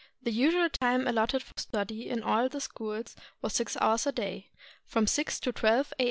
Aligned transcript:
445 0.23 0.33
JAPAN 0.33 0.33
The 0.33 0.45
usual 0.45 0.69
time 0.71 1.07
allotted 1.07 1.43
for 1.43 1.53
study 1.57 2.09
in 2.09 2.23
all 2.23 2.49
the 2.49 2.59
schools 2.59 3.15
was 3.43 3.53
six 3.53 3.77
hours 3.79 4.07
a 4.07 4.11
day: 4.11 4.49
from 4.83 5.05
6 5.05 5.39
to 5.41 5.51
12 5.51 5.93
a. 5.99 5.99